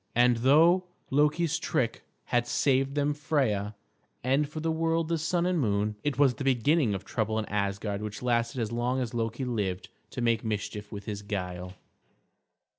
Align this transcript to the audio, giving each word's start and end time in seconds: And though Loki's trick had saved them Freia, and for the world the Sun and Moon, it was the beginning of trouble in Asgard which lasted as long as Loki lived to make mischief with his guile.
And 0.15 0.37
though 0.37 0.85
Loki's 1.11 1.59
trick 1.59 2.01
had 2.23 2.47
saved 2.47 2.95
them 2.95 3.13
Freia, 3.13 3.75
and 4.23 4.49
for 4.49 4.59
the 4.59 4.71
world 4.71 5.09
the 5.09 5.19
Sun 5.19 5.45
and 5.45 5.59
Moon, 5.59 5.95
it 6.03 6.17
was 6.17 6.33
the 6.33 6.43
beginning 6.43 6.95
of 6.95 7.05
trouble 7.05 7.37
in 7.37 7.45
Asgard 7.45 8.01
which 8.01 8.23
lasted 8.23 8.59
as 8.61 8.71
long 8.71 8.99
as 8.99 9.13
Loki 9.13 9.45
lived 9.45 9.89
to 10.09 10.19
make 10.21 10.43
mischief 10.43 10.91
with 10.91 11.05
his 11.05 11.21
guile. 11.21 11.75